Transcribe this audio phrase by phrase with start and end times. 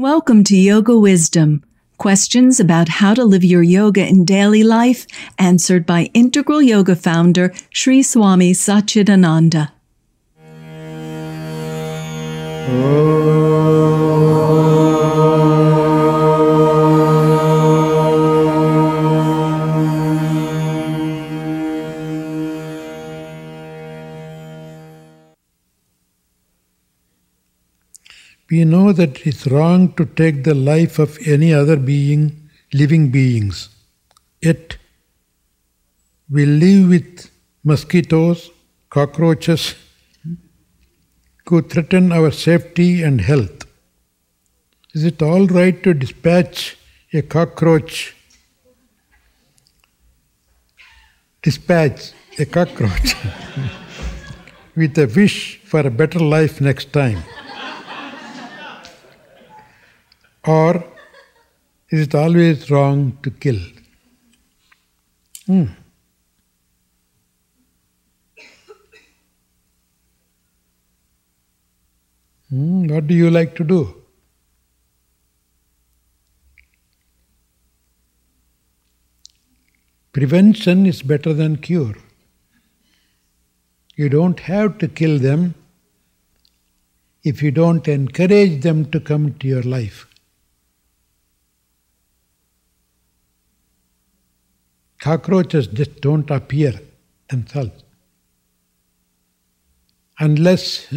[0.00, 1.62] Welcome to Yoga Wisdom.
[1.98, 5.06] Questions about how to live your yoga in daily life
[5.38, 9.72] answered by Integral Yoga founder Sri Swami Satchidananda.
[12.70, 14.09] Oh.
[28.50, 33.68] We know that it's wrong to take the life of any other being, living beings.
[34.42, 34.76] Yet,
[36.28, 37.30] we live with
[37.62, 38.50] mosquitoes,
[38.88, 39.76] cockroaches,
[41.46, 43.66] who threaten our safety and health.
[44.94, 46.76] Is it all right to dispatch
[47.12, 48.14] a cockroach?
[51.42, 53.14] Dispatch a cockroach
[54.76, 57.22] with a wish for a better life next time.
[60.46, 60.84] Or
[61.90, 63.60] is it always wrong to kill?
[65.46, 65.64] Hmm.
[72.48, 73.94] Hmm, what do you like to do?
[80.12, 81.94] Prevention is better than cure.
[83.94, 85.54] You don't have to kill them
[87.22, 90.09] if you don't encourage them to come to your life.
[95.00, 96.78] Cockroaches just don't appear
[97.28, 97.82] themselves.
[100.18, 100.92] Unless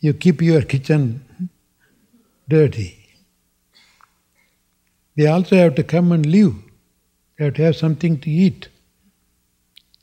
[0.00, 1.24] you keep your kitchen
[2.48, 2.98] dirty.
[5.16, 6.54] They also have to come and live.
[7.38, 8.68] They have to have something to eat.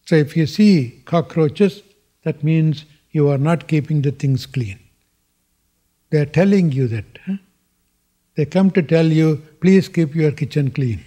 [0.05, 1.83] So if you see cockroaches,
[2.23, 4.79] that means you are not keeping the things clean.
[6.09, 7.19] They are telling you that.
[7.25, 7.37] Huh?
[8.35, 11.03] They come to tell you, please keep your kitchen clean.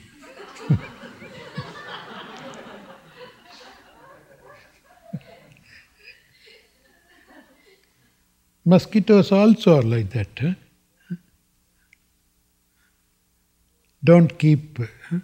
[8.64, 10.28] Mosquitoes also are like that.
[10.40, 10.52] Huh?
[14.02, 14.78] Don't keep,
[15.10, 15.18] huh?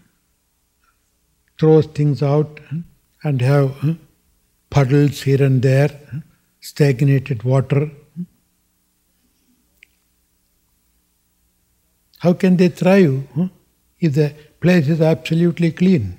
[1.59, 2.76] throw things out huh?
[3.25, 3.97] and have
[4.70, 5.91] puddles here and there,
[6.60, 7.91] stagnated water.
[12.19, 13.25] How can they thrive
[14.00, 16.19] if the place is absolutely clean?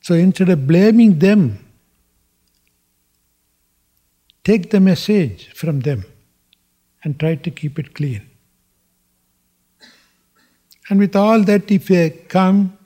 [0.00, 1.58] So instead of blaming them,
[4.44, 6.04] Take the message from them
[7.04, 8.28] and try to keep it clean.
[10.90, 12.76] And with all that, if they come,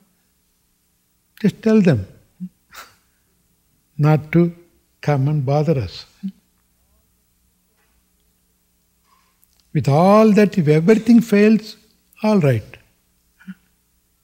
[1.41, 2.07] just tell them
[3.97, 4.55] not to
[5.01, 6.05] come and bother us.
[9.77, 11.77] With all that, if everything fails,
[12.23, 12.77] all right.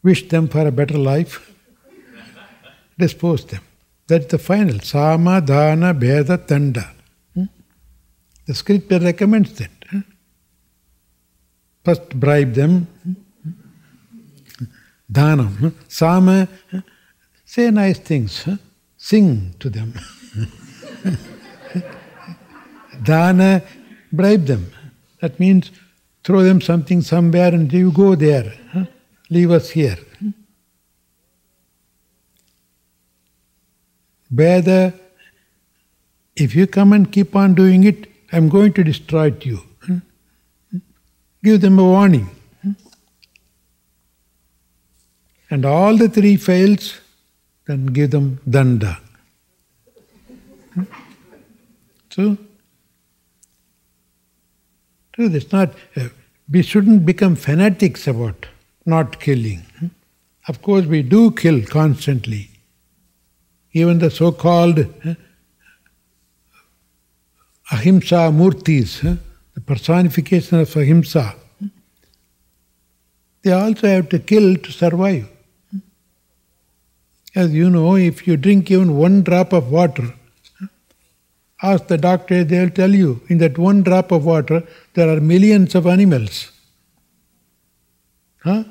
[0.02, 1.54] Wish them for a better life,
[2.98, 3.62] dispose them.
[4.08, 4.80] That's the final.
[4.80, 6.90] Sama, Dana, Bheda, Danda.
[7.36, 7.44] Hmm?
[8.48, 9.70] The scripture recommends that.
[9.92, 10.00] Hmm?
[11.86, 12.88] First bribe them.
[13.04, 13.14] Hmm?
[15.12, 15.74] Dhanam.
[15.88, 16.48] Sama.
[17.46, 18.44] Say nice things.
[18.98, 19.94] Sing to them.
[23.04, 23.62] Dana.
[24.12, 24.72] Bribe them.
[25.24, 25.72] That means
[26.26, 28.52] throw them something somewhere and you go there.
[29.30, 29.98] Leave us here.
[34.34, 35.00] Bheda,
[36.36, 39.46] if you come and keep on doing it, I'm going to destroy it.
[39.46, 39.62] you.
[39.86, 39.98] Hmm?
[41.42, 42.30] Give them a warning.
[45.50, 47.00] And all the three fails,
[47.66, 48.98] then give them danda.
[50.74, 50.84] Hmm?
[52.10, 52.38] So,
[55.16, 56.10] so it's not, uh,
[56.52, 58.48] we shouldn't become fanatics about
[58.86, 59.64] not killing.
[60.48, 62.50] Of course, we do kill constantly.
[63.72, 65.14] Even the so called uh,
[67.72, 69.02] ahimsa murtis,
[69.54, 71.36] the personification of ahimsa,
[73.44, 75.28] they also have to kill to survive.
[77.36, 80.14] As you know, if you drink even one drop of water,
[81.64, 84.64] ask the doctor, they will tell you in that one drop of water
[84.94, 86.52] there are millions of animals.
[88.44, 88.66] Huh?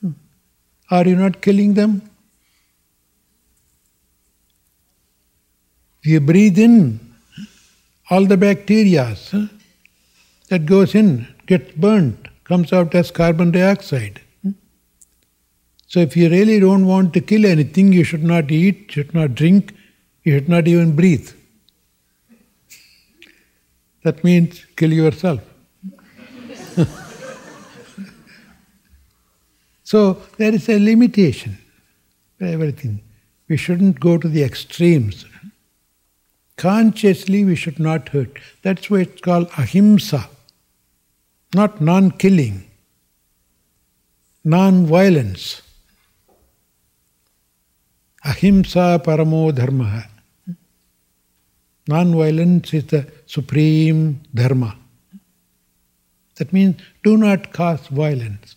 [0.00, 0.12] Hmm.
[0.90, 2.02] Are you not killing them?
[6.04, 7.00] You breathe in
[8.08, 9.16] all the bacteria
[10.48, 14.20] that goes in gets burnt, comes out as carbon dioxide.
[14.42, 14.52] Hmm.
[15.88, 19.34] So if you really don't want to kill anything, you should not eat, should not
[19.34, 19.74] drink,
[20.22, 21.32] you should not even breathe.
[24.08, 25.42] That means kill yourself.
[29.84, 31.58] so there is a limitation
[32.38, 33.02] for everything.
[33.50, 35.26] We shouldn't go to the extremes.
[36.56, 38.38] Consciously, we should not hurt.
[38.62, 40.26] That's why it's called ahimsa,
[41.54, 42.70] not non killing,
[44.42, 45.60] non violence.
[48.24, 50.08] Ahimsa paramo dharma.
[51.88, 54.74] Non violence is the supreme dharma.
[56.36, 58.56] That means do not cause violence.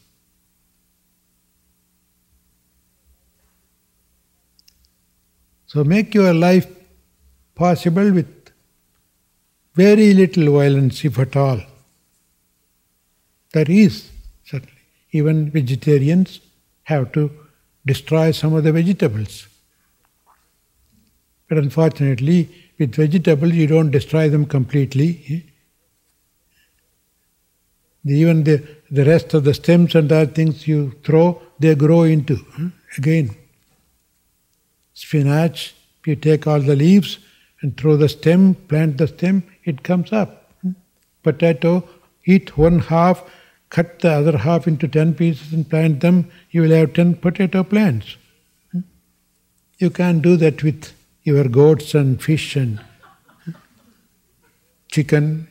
[5.68, 6.68] So make your life
[7.56, 8.29] possible with
[9.73, 11.62] very little violence, if at all.
[13.53, 14.09] There is,
[14.45, 14.81] certainly.
[15.12, 16.39] Even vegetarians
[16.83, 17.31] have to
[17.85, 19.47] destroy some of the vegetables.
[21.47, 22.50] But unfortunately,
[22.81, 25.45] with vegetables, you don't destroy them completely.
[28.04, 32.39] Even the, the rest of the stems and other things you throw, they grow into.
[32.98, 33.36] Again,
[34.95, 35.75] spinach,
[36.07, 37.19] you take all the leaves
[37.62, 40.51] and throw the stem, plant the stem, it comes up.
[41.22, 41.88] Potato,
[42.25, 43.24] eat one half,
[43.69, 47.63] cut the other half into ten pieces and plant them, you will have ten potato
[47.63, 48.18] plants.
[49.77, 50.92] You can't do that with
[51.23, 52.79] your goats and fish and
[54.89, 55.47] chicken.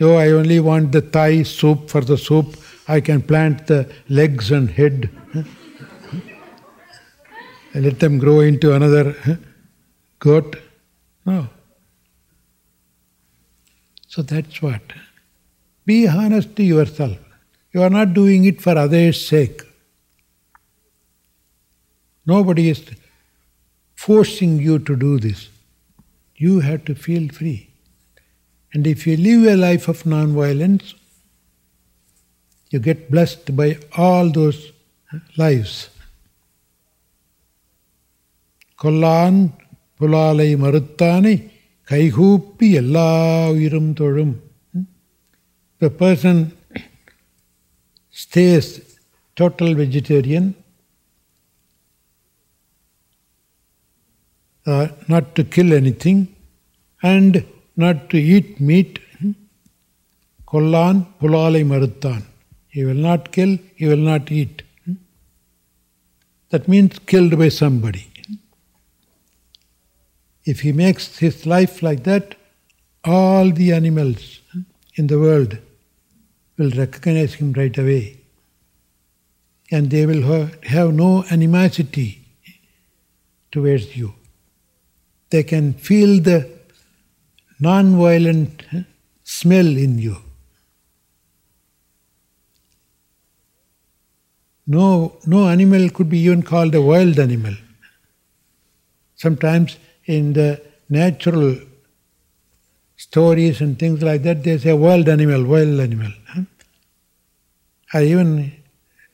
[0.00, 2.56] Oh, I only want the thigh soup for the soup.
[2.88, 5.10] I can plant the legs and head.
[5.32, 5.42] Hmm?
[7.74, 9.32] and let them grow into another hmm,
[10.18, 10.56] goat.
[11.24, 11.48] No.
[14.08, 14.82] So that's what.
[15.86, 17.18] Be honest to yourself.
[17.72, 19.62] You are not doing it for others' sake.
[22.26, 22.84] Nobody is
[24.01, 25.49] forcing you to do this.
[26.35, 27.69] You have to feel free.
[28.73, 30.93] And if you live a life of non-violence,
[32.71, 33.69] you get blessed by
[34.05, 34.59] all those
[35.37, 35.75] lives.
[38.81, 39.37] Kollan
[39.99, 41.35] புலாலை மறுத்தானை
[41.91, 43.09] கைகூப்பி எல்லா
[43.53, 44.35] உயிரும் தொழும்
[45.81, 46.37] The person
[48.23, 48.67] stays
[49.39, 50.45] total vegetarian
[54.66, 56.34] uh, not to kill anything,
[57.02, 57.44] and
[57.76, 58.98] not to eat meat.
[59.18, 59.32] Hmm?
[60.46, 62.22] Kollan pulalai maruttan.
[62.68, 64.62] He will not kill, he will not eat.
[64.84, 64.94] Hmm?
[66.50, 68.08] That means killed by somebody.
[70.44, 72.34] If he makes his life like that,
[73.04, 74.60] all the animals hmm,
[74.96, 75.58] in the world
[76.56, 78.20] will recognize him right away.
[79.70, 82.26] And they will have no animosity
[83.50, 84.14] towards you.
[85.32, 86.38] They can feel the
[87.58, 88.62] non-violent
[89.24, 90.16] smell in you.
[94.66, 97.54] No, no animal could be even called a wild animal.
[99.16, 101.56] Sometimes in the natural
[102.96, 106.12] stories and things like that, they say wild animal, wild animal.
[107.94, 108.52] I even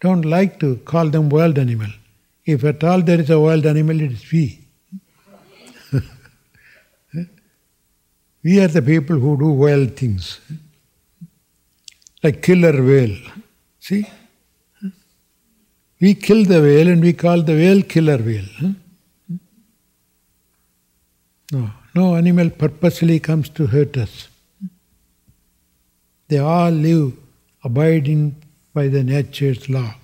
[0.00, 1.93] don't like to call them wild animal.
[2.44, 4.68] If at all there is a wild animal, it is we.
[8.43, 10.40] We are the people who do wild things.
[12.23, 13.16] Like killer whale.
[13.80, 14.07] See?
[16.00, 18.75] We kill the whale and we call the whale killer whale.
[21.50, 24.28] No, no animal purposely comes to hurt us.
[26.28, 27.14] They all live
[27.64, 28.37] abiding
[28.75, 29.95] by the nature's law.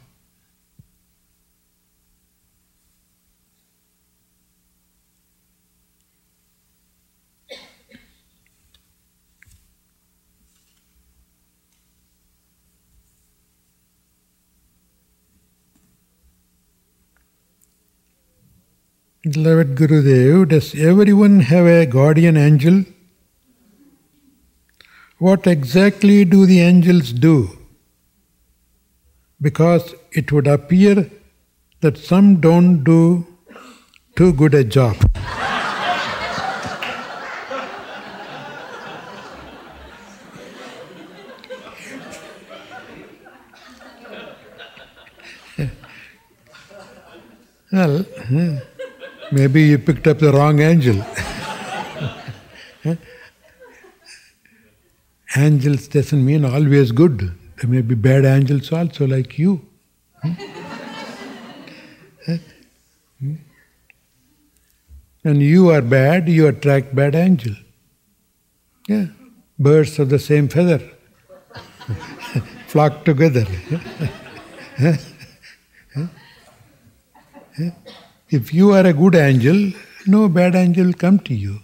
[19.25, 22.85] Beloved Gurudev, does everyone have a guardian angel?
[25.17, 27.49] What exactly do the angels do?
[29.41, 31.11] Because it would appear
[31.81, 33.27] that some don't do
[34.15, 34.95] too good a job.
[47.73, 48.59] well, hmm.
[49.35, 51.05] Maybe you picked up the wrong angel.
[55.37, 57.33] angels doesn't mean always good.
[57.57, 59.67] There may be bad angels also, like you.
[60.23, 60.35] Hmm?
[63.19, 63.35] Hmm?
[65.25, 67.57] And you are bad, you attract bad angel.
[68.89, 69.07] Yeah,
[69.59, 70.81] birds of the same feather
[72.69, 73.47] flock together.
[78.35, 79.73] if you are a good angel,
[80.07, 81.61] no bad angel come to you.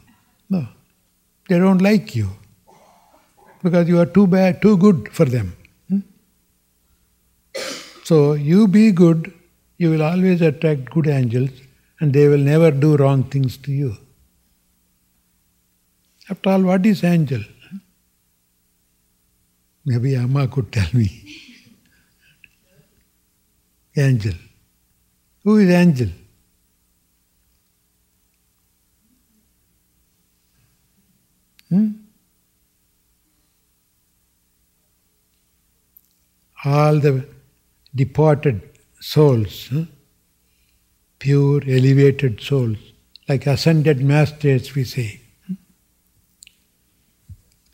[0.48, 0.66] No,
[1.48, 2.28] they don't like you
[3.62, 5.56] because you are too bad, too good for them.
[5.88, 6.00] Hmm?
[8.04, 9.32] So you be good,
[9.78, 11.50] you will always attract good angels,
[12.00, 13.96] and they will never do wrong things to you.
[16.28, 17.42] After all, what is angel?
[19.84, 21.06] Maybe Amma could tell me.
[23.96, 24.34] angel.
[25.42, 26.10] Who is angel?
[31.70, 31.88] Hmm?
[36.64, 37.26] All the
[37.94, 38.60] departed
[39.00, 39.84] souls, huh?
[41.18, 42.78] pure, elevated souls,
[43.28, 45.20] like ascended masters, we say.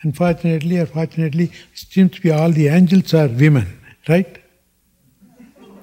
[0.03, 4.39] Unfortunately or fortunately, it seems to be all the angels are women, right?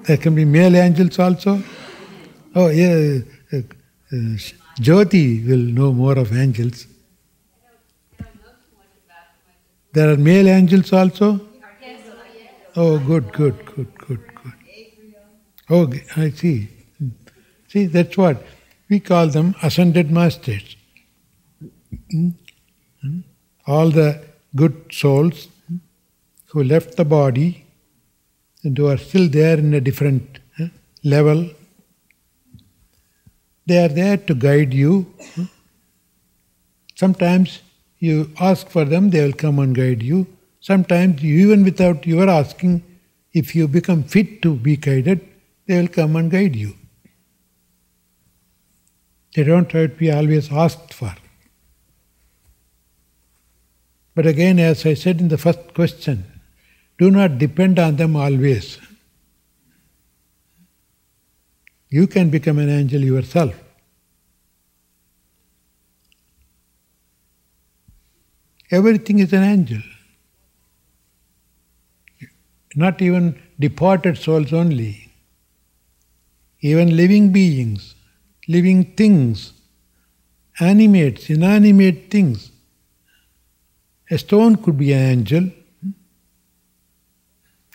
[0.04, 1.62] There can be male angels also.
[2.54, 3.20] Oh, yeah,
[3.52, 4.36] uh, uh,
[4.78, 6.86] Jyoti will know more of angels.
[9.94, 11.40] There are male angels also?
[12.74, 14.52] Oh, good, good, good, good, good.
[15.70, 16.68] Oh, I see.
[17.68, 18.42] See, that's what
[18.88, 20.76] we call them ascended masters.
[22.10, 22.30] Hmm?
[23.02, 23.20] Hmm?
[23.68, 24.20] All the
[24.56, 25.46] good souls
[26.46, 27.64] who left the body
[28.64, 30.40] and who are still there in a different
[31.04, 31.50] level,
[33.66, 35.06] they are there to guide you.
[35.34, 35.44] Hmm?
[36.96, 37.60] Sometimes
[38.04, 40.26] you ask for them, they will come and guide you.
[40.60, 42.82] Sometimes, even without your asking,
[43.32, 45.26] if you become fit to be guided,
[45.66, 46.74] they will come and guide you.
[49.34, 51.14] They don't have to be always asked for.
[54.14, 56.24] But again, as I said in the first question,
[56.98, 58.78] do not depend on them always.
[61.88, 63.63] You can become an angel yourself.
[68.76, 69.82] Everything is an angel.
[72.74, 74.92] Not even departed souls only.
[76.60, 77.94] Even living beings,
[78.48, 79.52] living things,
[80.58, 82.50] animates, inanimate things.
[84.10, 85.50] A stone could be an angel.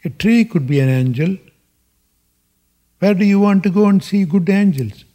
[0.03, 1.38] A tree could be an angel.
[3.00, 5.06] Where do you want to go and see good angels?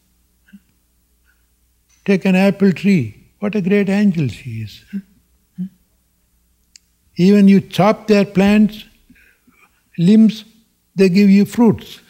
[2.06, 3.32] Take an apple tree.
[3.40, 4.84] What a great angel she is.
[7.16, 8.84] Even you chop their plants,
[9.96, 10.44] limbs,
[10.96, 12.00] they give you fruits.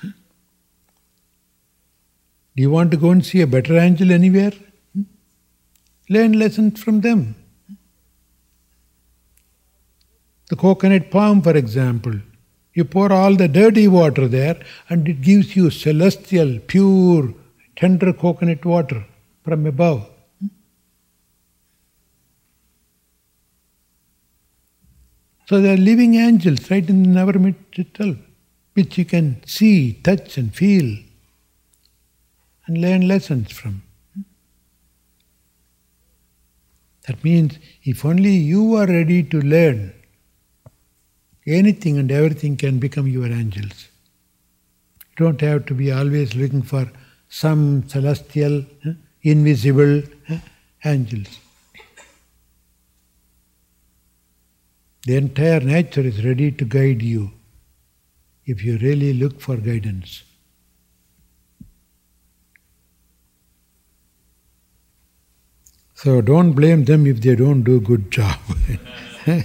[2.56, 4.52] Do you want to go and see a better angel anywhere?
[6.08, 7.34] Learn lessons from them.
[10.48, 12.14] The coconut palm, for example,
[12.74, 17.34] you pour all the dirty water there and it gives you celestial, pure,
[17.76, 19.04] tender coconut water
[19.42, 20.08] from above.
[25.46, 28.16] So they are living angels right in the never itself,
[28.72, 30.96] which you can see, touch, and feel
[32.66, 33.82] and learn lessons from.
[37.06, 39.92] That means if only you are ready to learn,
[41.46, 43.88] anything and everything can become your angels.
[45.10, 46.90] You don't have to be always looking for
[47.28, 50.38] some celestial, eh, invisible eh,
[50.84, 51.43] angels.
[55.06, 57.32] The entire nature is ready to guide you
[58.46, 60.22] if you really look for guidance.
[65.94, 68.38] So don't blame them if they don't do a good job.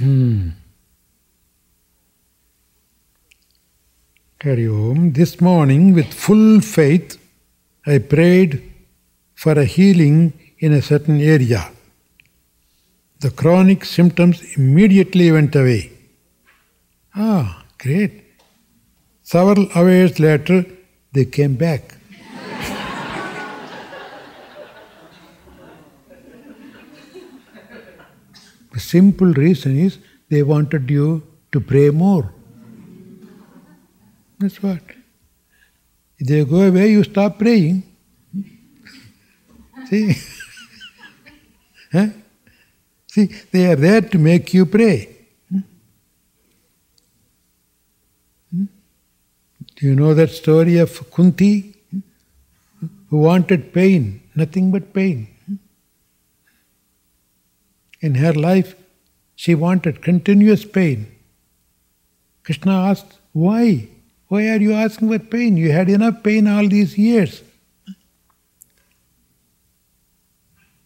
[0.00, 0.52] Hmm.
[4.38, 5.12] Carry on.
[5.12, 7.19] This morning, with full faith,
[7.86, 8.62] I prayed
[9.34, 11.70] for a healing in a certain area.
[13.20, 15.92] The chronic symptoms immediately went away.
[17.14, 18.24] Ah, great.
[19.22, 20.64] Several hours later,
[21.12, 21.96] they came back.
[28.72, 31.22] the simple reason is they wanted you
[31.52, 32.32] to pray more.
[34.38, 34.99] That's what.
[36.20, 37.82] They go away, you stop praying.
[39.88, 40.14] See?
[41.92, 42.08] huh?
[43.06, 45.16] See, they are there to make you pray.
[49.80, 51.74] Do you know that story of Kunti?
[53.08, 55.26] Who wanted pain, nothing but pain.
[58.00, 58.74] In her life,
[59.34, 61.10] she wanted continuous pain.
[62.44, 63.88] Krishna asked, Why?
[64.30, 65.56] Why are you asking for pain?
[65.56, 67.42] You had enough pain all these years.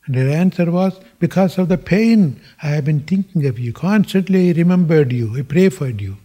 [0.07, 3.75] And her answer was, Because of the pain, I have been thinking of you.
[3.75, 5.37] Constantly remembered you.
[5.37, 6.17] I prayed for you.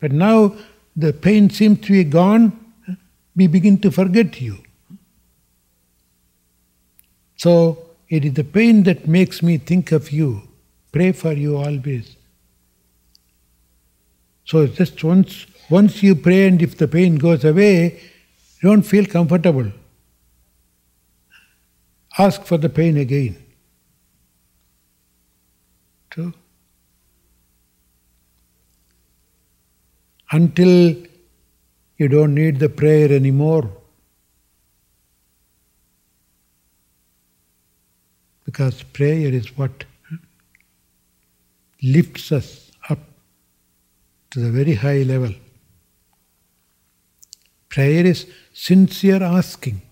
[0.00, 0.56] But now
[0.96, 2.58] the pain seems to be gone.
[3.36, 4.58] We begin to forget you.
[7.36, 10.42] So it is the pain that makes me think of you,
[10.90, 12.17] pray for you always.
[14.48, 18.00] So just once, once you pray and if the pain goes away,
[18.62, 19.70] you don't feel comfortable.
[22.18, 23.36] Ask for the pain again.
[26.08, 26.32] True.
[30.32, 30.96] Until
[31.98, 33.70] you don't need the prayer anymore.
[38.46, 39.84] Because prayer is what
[41.82, 42.67] lifts us
[44.30, 45.32] to the very high level.
[47.68, 49.82] Prayer is sincere asking.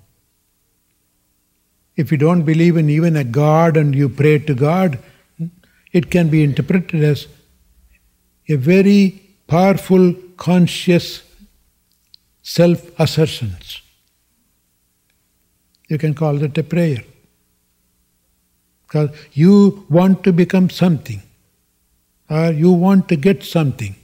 [1.96, 4.98] If you don't believe in even a God and you pray to God,
[5.92, 7.26] it can be interpreted as
[8.48, 11.22] a very powerful, conscious
[12.42, 13.80] self assertions.
[15.88, 17.02] You can call that a prayer.
[18.86, 21.22] Because you want to become something,
[22.30, 23.96] or you want to get something.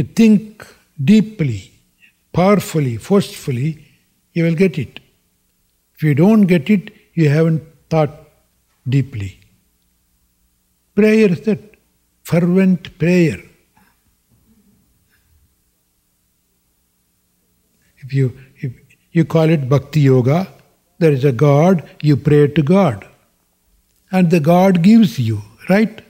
[0.00, 0.66] You think
[1.04, 1.72] deeply,
[2.32, 3.84] powerfully, forcefully,
[4.32, 4.98] you will get it.
[5.94, 8.14] If you don't get it, you haven't thought
[8.88, 9.40] deeply.
[10.94, 11.60] Prayer is that
[12.22, 13.42] fervent prayer.
[17.98, 18.72] If you if
[19.12, 20.48] you call it bhakti yoga,
[20.98, 23.06] there is a God, you pray to God.
[24.10, 26.00] And the God gives you, right?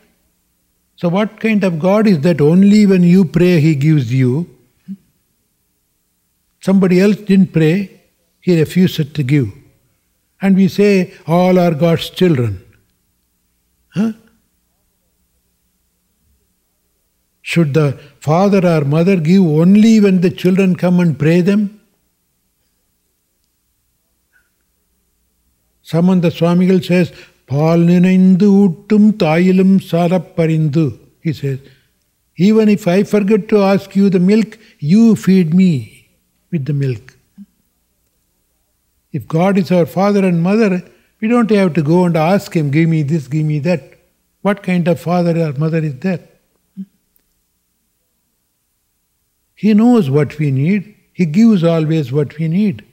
[1.00, 4.54] So, what kind of God is that only when you pray He gives you?
[6.60, 8.02] Somebody else didn't pray,
[8.40, 9.48] He refused to give.
[10.42, 12.62] And we say, all are God's children.
[13.94, 14.12] Huh?
[17.40, 21.80] Should the father or mother give only when the children come and pray them?
[25.82, 27.10] Samanta Swamigal says,
[27.51, 30.85] பால் நினைந்து ஊட்டும் தாயிலும் சாரப்பறிந்து
[31.25, 31.59] he says
[32.47, 34.51] even if i forget to ask you the milk
[34.91, 35.71] you feed me
[36.51, 37.05] with the milk
[39.17, 40.71] if god is our father and mother
[41.19, 43.83] we don't have to go and ask him give me this give me that
[44.47, 46.23] what kind of father or mother is that
[49.63, 50.83] he knows what we need
[51.19, 52.83] he gives always what we need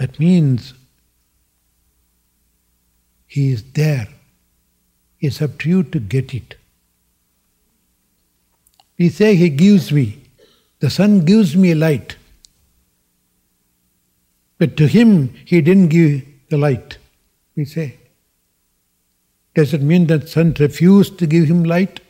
[0.00, 0.72] That means
[3.26, 4.08] He is there.
[5.20, 6.54] It's up to you to get it.
[8.98, 10.22] We say He gives me.
[10.78, 12.16] The sun gives me light.
[14.56, 16.96] But to Him, He didn't give the light,
[17.54, 17.98] we say.
[19.54, 22.00] Does it mean that sun refused to give him light?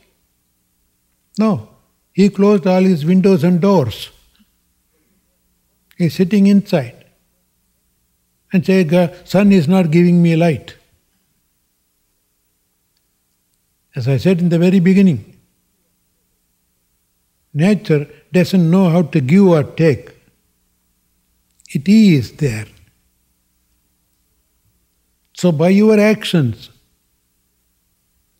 [1.38, 1.68] No.
[2.12, 4.10] He closed all his windows and doors.
[5.96, 6.99] He's sitting inside
[8.52, 10.76] and say, Sun is not giving me light.
[13.94, 15.36] As I said in the very beginning,
[17.52, 20.10] nature doesn't know how to give or take.
[21.70, 22.66] It is there.
[25.34, 26.70] So, by your actions,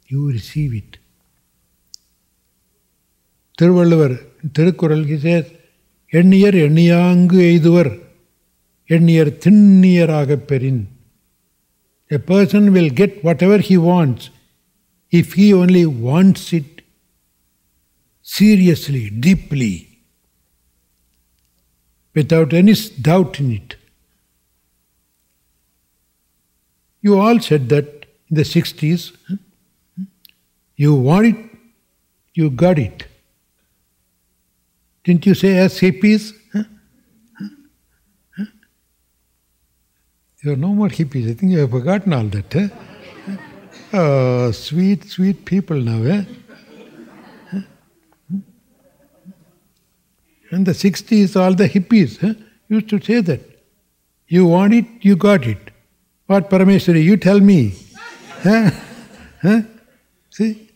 [0.07, 0.99] you receive it.
[3.59, 5.57] Thiruvalluvar Thirukural he says, says
[6.19, 7.91] எண்ணியர் எண்ணியாங்கு எய்துவர்
[8.90, 10.84] எண்ணியர் திண்ணியராக பெறின்
[12.12, 14.30] A person will get whatever he wants
[15.10, 16.84] if he only wants it
[18.22, 19.74] seriously, deeply,
[22.14, 23.76] without any doubt in it.
[27.02, 29.16] You all said that in the 60s.
[30.76, 31.38] You want it,
[32.34, 33.06] you got it.
[35.04, 36.34] Didn't you say as hippies?
[40.43, 41.31] You are no more hippies.
[41.31, 42.57] I think you have forgotten all that.
[42.57, 42.69] Eh?
[43.93, 46.03] Oh, sweet, sweet people now.
[46.03, 46.25] Eh?
[50.53, 52.35] In the 60s, all the hippies eh,
[52.69, 53.41] used to say that.
[54.29, 55.71] You want it, you got it.
[56.27, 57.75] What, Parameshwari, you tell me.
[58.45, 58.71] Eh?
[59.43, 59.61] Huh?
[60.31, 60.71] See?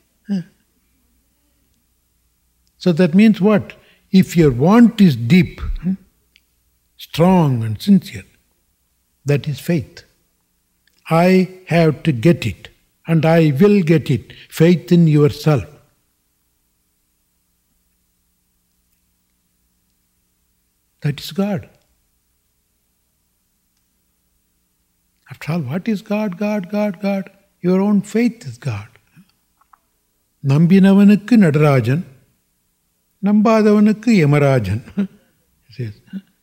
[2.85, 3.73] So that means what?
[4.11, 5.63] If your want is deep,
[6.99, 8.25] strong, and sincere,
[9.26, 10.04] that is faith.
[11.10, 12.70] I have to get it,
[13.08, 14.34] and I will get it.
[14.50, 15.66] Faith in yourself.
[21.02, 21.70] That is God.
[25.32, 27.30] After all, what is God, God, God, God?
[27.62, 28.88] Your own faith is God.
[30.48, 32.04] நம்பினவனுக்கு Natarajan
[33.24, 34.84] நம்பாதவனுக்கு Yamarajan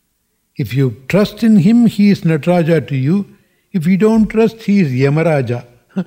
[0.62, 3.36] If you trust in him, he is Nataraja to you.
[3.72, 5.66] If you don't trust, he is Yamaraja.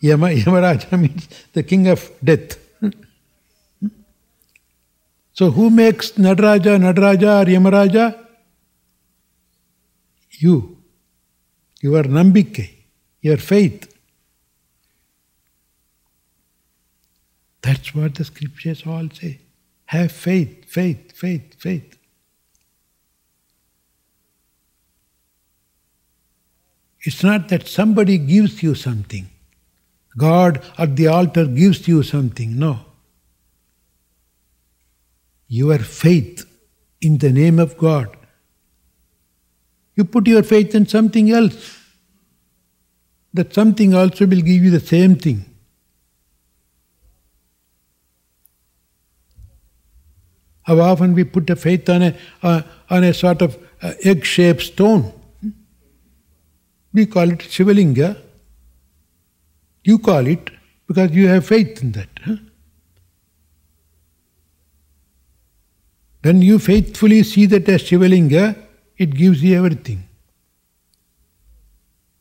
[0.00, 2.58] Yama, Yamaraja means the king of death.
[5.34, 8.06] So who makes Nataraja, Nataraja or Yamaraja?
[10.32, 10.76] You.
[11.80, 12.68] Your nambike,
[13.20, 13.88] your faith.
[17.62, 19.40] That's what the scriptures all say.
[19.86, 21.98] Have faith, faith, faith, faith.
[27.02, 29.28] It's not that somebody gives you something.
[30.16, 32.58] God at the altar gives you something.
[32.58, 32.80] No.
[35.48, 36.46] Your faith
[37.00, 38.16] in the name of God.
[39.94, 41.78] You put your faith in something else.
[43.34, 45.44] That something also will give you the same thing.
[50.62, 54.24] How often we put a faith on a, uh, on a sort of uh, egg
[54.24, 55.12] shaped stone.
[56.92, 58.16] We call it Shivalinga.
[59.84, 60.50] You call it
[60.86, 62.08] because you have faith in that.
[62.24, 62.36] Huh?
[66.22, 68.56] When you faithfully see that as Shivalinga,
[68.96, 70.08] it gives you everything.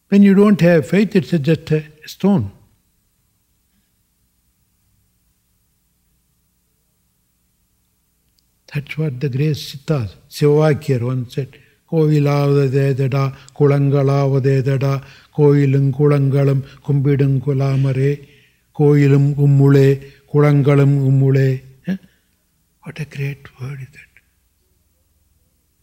[0.10, 2.52] When you don't have faith, it's just a stone.
[8.74, 11.60] That's what the great Sittas, Sivavakkiyar once said.
[11.93, 13.25] கோவிலாவதேதடா
[13.59, 14.95] குளங்களாவதேதடா
[15.39, 18.13] கோயிலும் குளங்களும் கும்பிடும் குலாமரே
[18.81, 19.89] கோயிலும் உம்முளே
[20.33, 21.49] குளங்களும் உம்முளே
[22.87, 24.13] What a great word is that.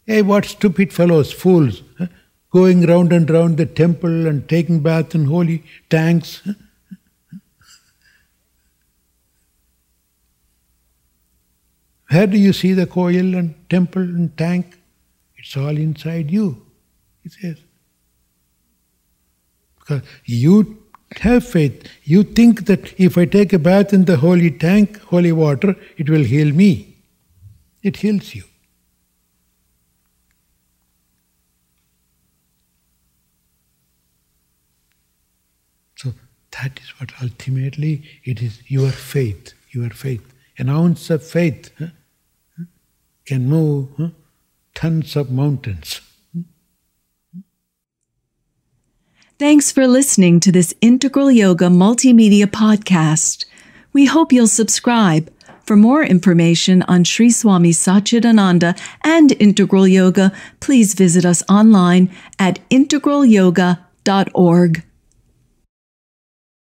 [0.08, 2.06] Hey, what stupid fellows, fools, huh?
[2.50, 6.40] going round and round the temple and taking bath in holy tanks.
[6.46, 6.54] Huh?
[12.10, 14.77] Where do you see the coil and temple and tank?
[15.39, 16.65] It's all inside you,
[17.23, 17.57] he says.
[19.79, 20.83] Because you
[21.17, 21.87] have faith.
[22.03, 26.09] You think that if I take a bath in the holy tank, holy water, it
[26.09, 26.97] will heal me.
[27.81, 28.43] It heals you.
[35.95, 36.13] So
[36.61, 40.33] that is what ultimately it is your faith, your faith.
[40.57, 41.87] An ounce of faith huh,
[43.25, 44.09] can move huh,
[44.79, 45.99] tons of mountains.
[49.37, 53.43] Thanks for listening to this Integral Yoga Multimedia Podcast.
[53.91, 55.29] We hope you'll subscribe.
[55.65, 62.59] For more information on Sri Swami Satchidananda and Integral Yoga, please visit us online at
[62.69, 64.83] integralyoga.org.